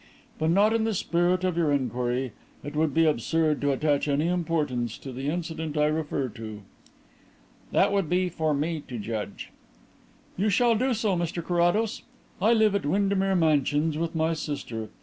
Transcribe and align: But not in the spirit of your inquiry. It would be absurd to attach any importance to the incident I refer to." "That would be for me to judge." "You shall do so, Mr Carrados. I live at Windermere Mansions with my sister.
But 0.39 0.49
not 0.49 0.73
in 0.73 0.83
the 0.83 0.95
spirit 0.95 1.43
of 1.43 1.55
your 1.55 1.71
inquiry. 1.71 2.31
It 2.63 2.75
would 2.75 2.91
be 2.91 3.05
absurd 3.05 3.61
to 3.61 3.71
attach 3.71 4.07
any 4.07 4.25
importance 4.29 4.97
to 4.97 5.11
the 5.11 5.27
incident 5.29 5.77
I 5.77 5.85
refer 5.85 6.27
to." 6.29 6.63
"That 7.71 7.91
would 7.91 8.09
be 8.09 8.27
for 8.27 8.55
me 8.55 8.81
to 8.87 8.97
judge." 8.97 9.51
"You 10.37 10.49
shall 10.49 10.73
do 10.73 10.95
so, 10.95 11.15
Mr 11.15 11.45
Carrados. 11.45 12.01
I 12.41 12.51
live 12.51 12.73
at 12.73 12.83
Windermere 12.87 13.35
Mansions 13.35 13.95
with 13.95 14.15
my 14.15 14.33
sister. 14.33 14.89